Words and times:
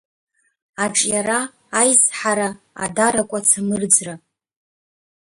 Аҿиара, 0.83 1.39
аизҳара, 1.79 2.49
адаракәац 2.83 3.49
амырӡра. 3.59 4.15